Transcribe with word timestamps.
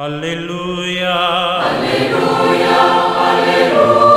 Aleluya. 0.00 1.60
Aleluya. 1.60 2.76
Aleluya. 3.32 4.12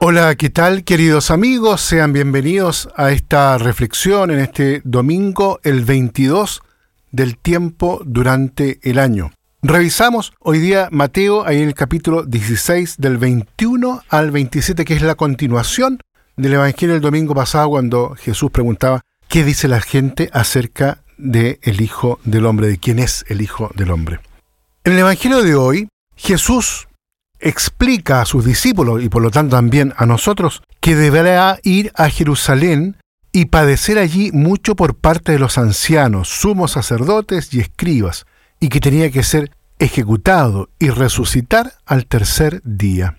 Hola, 0.00 0.34
¿qué 0.34 0.50
tal 0.50 0.82
queridos 0.82 1.30
amigos? 1.30 1.80
Sean 1.80 2.12
bienvenidos 2.12 2.88
a 2.96 3.12
esta 3.12 3.56
reflexión 3.58 4.32
en 4.32 4.40
este 4.40 4.82
domingo, 4.82 5.60
el 5.62 5.84
22 5.84 6.60
del 7.12 7.38
tiempo 7.38 8.02
durante 8.04 8.80
el 8.82 8.98
año. 8.98 9.30
Revisamos 9.62 10.32
hoy 10.40 10.58
día 10.58 10.88
Mateo, 10.90 11.46
ahí 11.46 11.62
en 11.62 11.68
el 11.68 11.74
capítulo 11.74 12.24
16 12.24 12.96
del 12.98 13.16
21 13.16 14.02
al 14.08 14.32
27, 14.32 14.84
que 14.84 14.94
es 14.94 15.02
la 15.02 15.14
continuación 15.14 16.00
del 16.36 16.54
Evangelio 16.54 16.94
del 16.94 17.02
domingo 17.02 17.32
pasado 17.32 17.68
cuando 17.68 18.16
Jesús 18.16 18.50
preguntaba, 18.50 19.02
¿qué 19.28 19.44
dice 19.44 19.68
la 19.68 19.80
gente 19.80 20.30
acerca 20.32 21.01
del 21.22 21.58
el 21.62 21.80
Hijo 21.80 22.18
del 22.24 22.46
Hombre, 22.46 22.66
de 22.66 22.78
quién 22.78 22.98
es 22.98 23.24
el 23.28 23.40
Hijo 23.40 23.70
del 23.74 23.90
Hombre? 23.90 24.20
En 24.84 24.94
el 24.94 24.98
Evangelio 24.98 25.42
de 25.42 25.54
hoy, 25.54 25.88
Jesús 26.16 26.88
explica 27.38 28.20
a 28.20 28.24
sus 28.24 28.44
discípulos 28.44 29.02
y 29.02 29.08
por 29.08 29.22
lo 29.22 29.30
tanto 29.30 29.56
también 29.56 29.92
a 29.96 30.06
nosotros 30.06 30.62
que 30.80 30.96
deberá 30.96 31.58
ir 31.62 31.92
a 31.94 32.08
Jerusalén 32.08 32.96
y 33.32 33.46
padecer 33.46 33.98
allí 33.98 34.30
mucho 34.32 34.76
por 34.76 34.94
parte 34.94 35.32
de 35.32 35.38
los 35.38 35.56
ancianos, 35.58 36.28
sumos 36.28 36.72
sacerdotes 36.72 37.52
y 37.54 37.60
escribas, 37.60 38.26
y 38.60 38.68
que 38.68 38.80
tenía 38.80 39.10
que 39.10 39.22
ser 39.22 39.50
ejecutado 39.78 40.68
y 40.78 40.90
resucitar 40.90 41.74
al 41.86 42.06
tercer 42.06 42.60
día. 42.64 43.18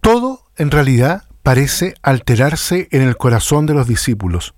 Todo, 0.00 0.44
en 0.56 0.70
realidad, 0.70 1.24
parece 1.42 1.94
alterarse 2.02 2.88
en 2.90 3.02
el 3.02 3.16
corazón 3.16 3.66
de 3.66 3.74
los 3.74 3.86
discípulos. 3.86 4.54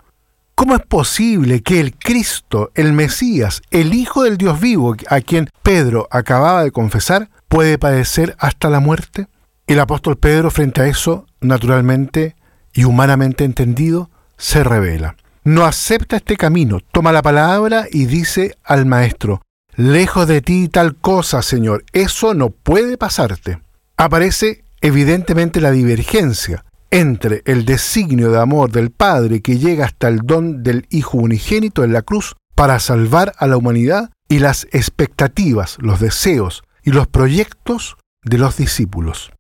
¿Cómo 0.61 0.75
es 0.75 0.83
posible 0.83 1.63
que 1.63 1.81
el 1.81 1.97
Cristo, 1.97 2.71
el 2.75 2.93
Mesías, 2.93 3.63
el 3.71 3.95
Hijo 3.95 4.25
del 4.25 4.37
Dios 4.37 4.61
vivo, 4.61 4.95
a 5.09 5.23
quien 5.23 5.49
Pedro 5.63 6.07
acababa 6.11 6.63
de 6.63 6.71
confesar, 6.71 7.31
puede 7.49 7.79
padecer 7.79 8.37
hasta 8.39 8.69
la 8.69 8.79
muerte? 8.79 9.27
El 9.67 9.81
apóstol 9.81 10.19
Pedro 10.19 10.51
frente 10.51 10.83
a 10.83 10.87
eso, 10.87 11.25
naturalmente 11.41 12.37
y 12.75 12.85
humanamente 12.85 13.45
entendido, 13.45 14.11
se 14.37 14.63
revela. 14.63 15.17
No 15.45 15.65
acepta 15.65 16.17
este 16.17 16.37
camino, 16.37 16.81
toma 16.93 17.11
la 17.11 17.23
palabra 17.23 17.87
y 17.91 18.05
dice 18.05 18.55
al 18.63 18.85
maestro, 18.85 19.41
lejos 19.77 20.29
de 20.29 20.43
ti 20.43 20.69
tal 20.69 20.95
cosa, 20.95 21.41
Señor, 21.41 21.85
eso 21.95 22.35
no 22.35 22.51
puede 22.51 22.99
pasarte. 22.99 23.63
Aparece 23.97 24.63
evidentemente 24.83 25.63
la 25.63 25.71
divergencia 25.71 26.67
entre 26.91 27.43
el 27.45 27.65
designio 27.65 28.31
de 28.31 28.41
amor 28.41 28.71
del 28.71 28.91
Padre 28.91 29.43
que 29.43 29.59
llega 29.59 29.85
hasta 29.85 30.09
el 30.09 30.19
don 30.19 30.63
del 30.63 30.87
Hijo 30.91 31.19
unigénito 31.19 31.85
en 31.85 31.93
la 31.93 32.03
cruz 32.03 32.37
para 32.55 32.79
salvar 32.81 33.33
a 33.39 33.47
la 33.47 33.57
humanidad 33.57 34.11
y 34.29 34.39
las 34.39 34.67
expectativas, 34.73 35.77
los 35.81 36.01
deseos, 36.01 36.63
y 36.83 36.93
los 36.93 37.07
proyectos 37.07 37.97
de 38.23 38.39
los 38.39 38.57
discípulos. 38.57 39.33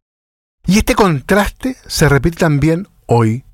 Y 0.66 0.78
este 0.78 0.94
contraste 0.94 1.76
se 1.86 2.08
repite 2.08 2.38
también 2.38 2.86
hoy, 3.06 3.44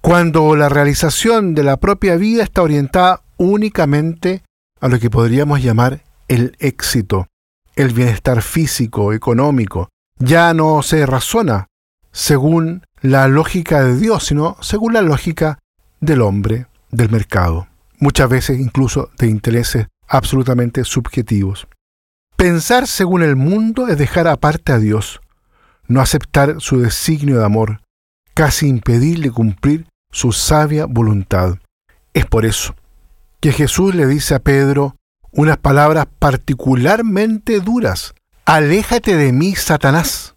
cuando 0.00 0.54
la 0.56 0.68
realización 0.68 1.54
de 1.54 1.62
la 1.62 1.78
propia 1.78 2.16
vida 2.16 2.42
está 2.42 2.62
orientada 2.62 3.22
únicamente 3.36 4.42
a 4.80 4.88
lo 4.88 4.98
que 4.98 5.10
podríamos 5.10 5.62
llamar 5.62 6.02
el 6.28 6.56
éxito, 6.58 7.26
el 7.74 7.92
bienestar 7.92 8.42
físico, 8.42 9.12
económico. 9.12 9.88
Ya 10.18 10.52
no 10.52 10.82
se 10.82 11.06
razona 11.06 11.68
según 12.12 12.82
la 13.00 13.28
lógica 13.28 13.82
de 13.82 13.96
Dios, 13.96 14.26
sino 14.26 14.56
según 14.60 14.92
la 14.92 15.02
lógica 15.02 15.58
del 16.00 16.22
hombre, 16.22 16.66
del 16.90 17.10
mercado, 17.10 17.68
muchas 17.98 18.28
veces 18.28 18.58
incluso 18.58 19.10
de 19.18 19.28
intereses 19.28 19.86
absolutamente 20.06 20.84
subjetivos. 20.84 21.68
Pensar 22.36 22.86
según 22.86 23.22
el 23.22 23.36
mundo 23.36 23.88
es 23.88 23.98
dejar 23.98 24.28
aparte 24.28 24.72
a 24.72 24.78
Dios, 24.78 25.20
no 25.86 26.00
aceptar 26.00 26.60
su 26.60 26.80
designio 26.80 27.38
de 27.38 27.44
amor, 27.44 27.80
casi 28.34 28.68
impedirle 28.68 29.30
cumplir 29.30 29.86
su 30.12 30.32
sabia 30.32 30.86
voluntad. 30.86 31.58
Es 32.14 32.26
por 32.26 32.46
eso 32.46 32.76
que 33.40 33.52
Jesús 33.52 33.94
le 33.94 34.06
dice 34.06 34.34
a 34.34 34.38
Pedro 34.38 34.96
unas 35.32 35.58
palabras 35.58 36.06
particularmente 36.18 37.60
duras. 37.60 38.14
Aléjate 38.44 39.16
de 39.16 39.32
mí, 39.32 39.54
Satanás. 39.54 40.34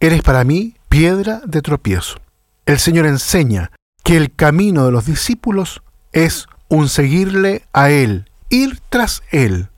Eres 0.00 0.22
para 0.22 0.44
mí 0.44 0.75
piedra 0.98 1.42
de 1.44 1.60
tropiezo. 1.60 2.16
El 2.64 2.78
Señor 2.78 3.04
enseña 3.04 3.70
que 4.02 4.16
el 4.16 4.34
camino 4.34 4.86
de 4.86 4.92
los 4.92 5.04
discípulos 5.04 5.82
es 6.12 6.46
un 6.70 6.88
seguirle 6.88 7.66
a 7.74 7.90
Él, 7.90 8.30
ir 8.48 8.80
tras 8.88 9.22
Él, 9.30 9.68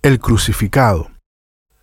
el 0.00 0.20
crucificado. 0.20 1.10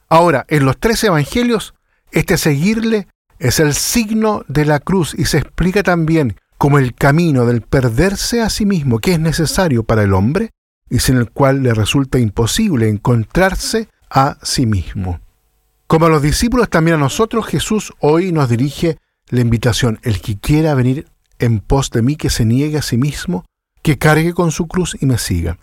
Ahora, 0.10 0.48
en 0.48 0.66
los 0.66 0.80
tres 0.80 1.04
evangelios, 1.04 1.76
este 2.12 2.40
seguirle 2.40 3.08
es 3.38 3.60
el 3.60 3.76
signo 3.76 4.46
de 4.48 4.66
la 4.66 4.80
cruz 4.80 5.14
y 5.16 5.26
se 5.26 5.38
explica 5.38 5.84
también 5.84 6.38
como 6.58 6.80
el 6.80 6.96
camino 6.96 7.46
del 7.46 7.62
perderse 7.62 8.42
a 8.42 8.50
sí 8.50 8.66
mismo 8.66 8.98
que 8.98 9.12
es 9.12 9.20
necesario 9.20 9.84
para 9.84 10.02
el 10.02 10.16
hombre 10.16 10.50
y 10.90 11.02
sin 11.02 11.18
el 11.18 11.30
cual 11.30 11.62
le 11.62 11.76
resulta 11.76 12.18
imposible 12.18 12.90
encontrarse 12.90 13.90
a 14.10 14.40
sí 14.42 14.66
mismo. 14.66 15.20
Como 15.92 16.06
a 16.06 16.10
los 16.10 16.22
discípulos, 16.22 16.70
también 16.70 16.96
a 16.96 17.00
nosotros 17.00 17.46
Jesús 17.46 17.92
hoy 18.00 18.32
nos 18.32 18.48
dirige 18.48 18.98
la 19.28 19.42
invitación, 19.42 20.00
el 20.04 20.22
que 20.22 20.40
quiera 20.40 20.74
venir 20.74 21.06
en 21.38 21.60
pos 21.60 21.90
de 21.90 22.02
mí, 22.02 22.16
que 22.16 22.30
se 22.30 22.46
niegue 22.46 22.78
a 22.78 22.82
sí 22.82 22.96
mismo, 22.96 23.44
que 23.82 23.98
cargue 23.98 24.34
con 24.34 24.52
su 24.52 24.70
cruz 24.70 24.96
y 25.02 25.06
me 25.06 25.18
siga. 25.18 25.58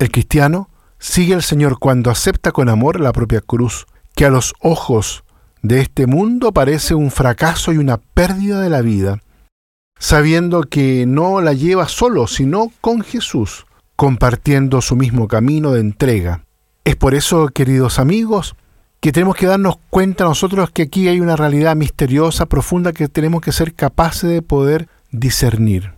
El 0.00 0.10
cristiano 0.10 0.68
sigue 0.98 1.32
el 1.32 1.44
Señor 1.44 1.78
cuando 1.78 2.10
acepta 2.10 2.50
con 2.50 2.68
amor 2.68 2.98
la 2.98 3.12
propia 3.12 3.40
cruz, 3.40 3.86
que 4.16 4.24
a 4.24 4.30
los 4.30 4.52
ojos 4.58 5.22
de 5.62 5.80
este 5.80 6.08
mundo 6.08 6.50
parece 6.50 6.96
un 6.96 7.12
fracaso 7.12 7.72
y 7.72 7.78
una 7.78 7.98
pérdida 7.98 8.60
de 8.60 8.70
la 8.70 8.82
vida, 8.82 9.20
sabiendo 9.96 10.62
que 10.62 11.06
no 11.06 11.40
la 11.40 11.52
lleva 11.52 11.86
solo, 11.86 12.26
sino 12.26 12.72
con 12.80 13.02
Jesús, 13.02 13.64
compartiendo 13.94 14.82
su 14.82 14.96
mismo 14.96 15.28
camino 15.28 15.70
de 15.70 15.82
entrega. 15.82 16.42
Es 16.82 16.96
por 16.96 17.14
eso, 17.14 17.46
queridos 17.50 18.00
amigos, 18.00 18.56
que 19.00 19.12
tenemos 19.12 19.36
que 19.36 19.46
darnos 19.46 19.76
cuenta 19.90 20.24
nosotros 20.24 20.70
que 20.70 20.82
aquí 20.82 21.08
hay 21.08 21.20
una 21.20 21.36
realidad 21.36 21.76
misteriosa, 21.76 22.46
profunda, 22.46 22.92
que 22.92 23.08
tenemos 23.08 23.40
que 23.40 23.52
ser 23.52 23.74
capaces 23.74 24.30
de 24.30 24.42
poder 24.42 24.88
discernir. 25.10 25.92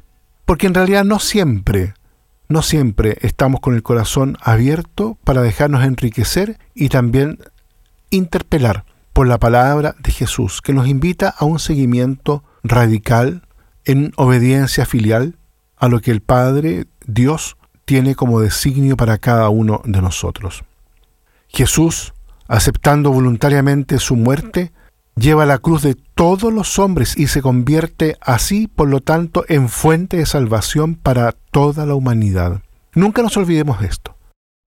Porque 0.44 0.66
en 0.66 0.74
realidad 0.74 1.04
no 1.04 1.18
siempre 1.18 1.94
no 2.50 2.62
siempre 2.62 3.16
estamos 3.20 3.60
con 3.60 3.76
el 3.76 3.84
corazón 3.84 4.36
abierto 4.42 5.16
para 5.22 5.40
dejarnos 5.40 5.84
enriquecer 5.84 6.58
y 6.74 6.88
también 6.88 7.38
interpelar 8.10 8.84
por 9.12 9.28
la 9.28 9.38
palabra 9.38 9.94
de 10.00 10.10
Jesús, 10.10 10.60
que 10.60 10.72
nos 10.72 10.88
invita 10.88 11.28
a 11.28 11.44
un 11.44 11.60
seguimiento 11.60 12.42
radical 12.64 13.46
en 13.84 14.12
obediencia 14.16 14.84
filial 14.84 15.36
a 15.76 15.86
lo 15.86 16.00
que 16.00 16.10
el 16.10 16.22
Padre, 16.22 16.86
Dios, 17.06 17.56
tiene 17.84 18.16
como 18.16 18.40
designio 18.40 18.96
para 18.96 19.18
cada 19.18 19.48
uno 19.48 19.80
de 19.84 20.02
nosotros. 20.02 20.64
Jesús, 21.46 22.14
aceptando 22.50 23.12
voluntariamente 23.12 24.00
su 24.00 24.16
muerte, 24.16 24.72
lleva 25.14 25.46
la 25.46 25.58
cruz 25.58 25.82
de 25.82 25.94
todos 25.94 26.52
los 26.52 26.80
hombres 26.80 27.16
y 27.16 27.28
se 27.28 27.42
convierte 27.42 28.16
así, 28.20 28.66
por 28.66 28.88
lo 28.88 29.00
tanto, 29.00 29.44
en 29.48 29.68
fuente 29.68 30.16
de 30.16 30.26
salvación 30.26 30.96
para 30.96 31.30
toda 31.52 31.86
la 31.86 31.94
humanidad. 31.94 32.60
Nunca 32.92 33.22
nos 33.22 33.36
olvidemos 33.36 33.80
de 33.80 33.86
esto. 33.86 34.16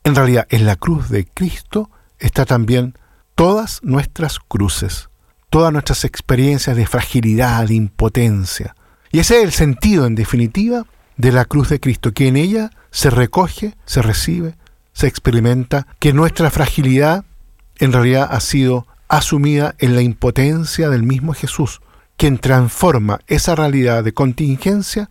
En 0.05 0.15
realidad, 0.15 0.47
en 0.49 0.65
la 0.65 0.77
cruz 0.77 1.09
de 1.09 1.25
Cristo 1.25 1.89
está 2.19 2.45
también 2.45 2.97
todas 3.35 3.81
nuestras 3.83 4.39
cruces, 4.39 5.09
todas 5.49 5.73
nuestras 5.73 6.05
experiencias 6.05 6.77
de 6.77 6.87
fragilidad, 6.87 7.67
de 7.67 7.75
impotencia. 7.75 8.77
Y 9.11 9.19
ese 9.19 9.39
es 9.39 9.43
el 9.43 9.51
sentido, 9.51 10.05
en 10.05 10.15
definitiva, 10.15 10.85
de 11.17 11.33
la 11.33 11.43
cruz 11.43 11.67
de 11.67 11.81
Cristo, 11.81 12.13
que 12.13 12.29
en 12.29 12.37
ella 12.37 12.69
se 12.91 13.09
recoge, 13.09 13.75
se 13.85 14.01
recibe, 14.01 14.55
se 14.93 15.07
experimenta 15.07 15.85
que 15.99 16.13
nuestra 16.13 16.49
fragilidad 16.49 17.25
en 17.79 17.91
realidad 17.93 18.27
ha 18.31 18.39
sido 18.39 18.87
asumida 19.07 19.75
en 19.79 19.95
la 19.95 20.01
impotencia 20.01 20.89
del 20.89 21.03
mismo 21.03 21.33
Jesús, 21.33 21.81
quien 22.17 22.37
transforma 22.37 23.19
esa 23.27 23.55
realidad 23.55 24.03
de 24.03 24.13
contingencia 24.13 25.09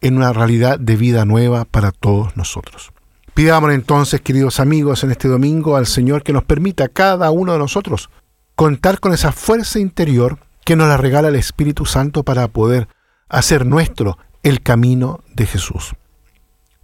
en 0.00 0.16
una 0.16 0.32
realidad 0.32 0.78
de 0.78 0.96
vida 0.96 1.24
nueva 1.24 1.64
para 1.64 1.92
todos 1.92 2.36
nosotros. 2.36 2.92
Pidamos 3.34 3.72
entonces, 3.72 4.20
queridos 4.20 4.60
amigos, 4.60 5.04
en 5.04 5.10
este 5.10 5.28
domingo 5.28 5.76
al 5.76 5.86
Señor 5.86 6.22
que 6.22 6.32
nos 6.32 6.44
permita 6.44 6.88
cada 6.88 7.30
uno 7.30 7.52
de 7.52 7.58
nosotros 7.58 8.10
contar 8.54 9.00
con 9.00 9.12
esa 9.12 9.32
fuerza 9.32 9.78
interior 9.78 10.38
que 10.64 10.76
nos 10.76 10.88
la 10.88 10.96
regala 10.96 11.28
el 11.28 11.36
Espíritu 11.36 11.84
Santo 11.84 12.22
para 12.22 12.48
poder 12.48 12.88
hacer 13.28 13.66
nuestro 13.66 14.18
el 14.42 14.62
camino 14.62 15.20
de 15.34 15.46
Jesús. 15.46 15.94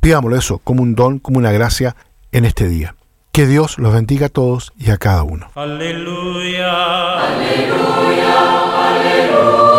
Pidámoslo 0.01 0.37
eso 0.37 0.59
como 0.59 0.83
un 0.83 0.95
don, 0.95 1.19
como 1.19 1.39
una 1.39 1.53
gracia 1.53 1.97
en 2.33 2.45
este 2.45 2.69
día. 2.69 2.97
Que 3.35 3.47
Dios 3.47 3.79
los 3.79 3.95
bendiga 3.95 4.27
a 4.27 4.29
todos 4.29 4.75
y 4.77 4.91
a 4.91 4.99
cada 4.99 5.23
uno. 5.23 5.51
Aleluya. 5.55 7.19
Aleluya. 7.19 8.35
Aleluya. 8.91 9.72